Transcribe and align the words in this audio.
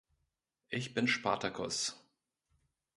Ich 0.69 0.95
bin 0.95 1.07
Spartakus! 1.07 2.03